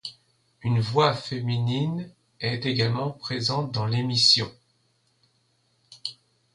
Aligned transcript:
Une 0.63 0.79
voix 0.81 1.13
féminine 1.13 2.11
est 2.39 2.65
également 2.65 3.11
présente 3.11 3.71
dans 3.71 3.85
l'émission. 3.85 4.49